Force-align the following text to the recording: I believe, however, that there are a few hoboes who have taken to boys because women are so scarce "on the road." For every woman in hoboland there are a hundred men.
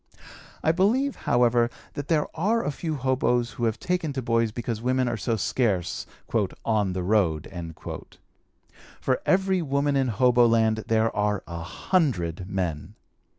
I 0.63 0.71
believe, 0.71 1.15
however, 1.29 1.69
that 1.93 2.07
there 2.07 2.25
are 2.35 2.65
a 2.65 2.71
few 2.71 2.95
hoboes 2.95 3.51
who 3.51 3.65
have 3.65 3.79
taken 3.79 4.11
to 4.13 4.21
boys 4.23 4.51
because 4.51 4.81
women 4.81 5.07
are 5.07 5.15
so 5.15 5.35
scarce 5.35 6.07
"on 6.65 6.93
the 6.93 7.03
road." 7.03 7.47
For 8.99 9.21
every 9.27 9.61
woman 9.61 9.95
in 9.95 10.07
hoboland 10.07 10.85
there 10.87 11.15
are 11.15 11.43
a 11.45 11.61
hundred 11.61 12.49
men. 12.49 12.95